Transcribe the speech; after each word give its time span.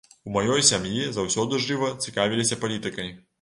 У 0.27 0.31
маёй 0.35 0.63
сям'і 0.69 1.03
заўсёды 1.17 1.59
жыва 1.67 1.93
цікавіліся 2.07 2.59
палітыкай. 2.65 3.15